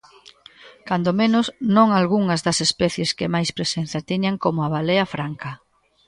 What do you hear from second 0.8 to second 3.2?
Cando menos, non algunhas das especies